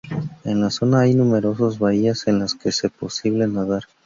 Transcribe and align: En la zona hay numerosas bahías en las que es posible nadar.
En 0.45 0.61
la 0.61 0.71
zona 0.71 1.01
hay 1.01 1.13
numerosas 1.13 1.77
bahías 1.77 2.25
en 2.25 2.39
las 2.39 2.55
que 2.55 2.69
es 2.69 2.81
posible 2.99 3.45
nadar. 3.45 3.83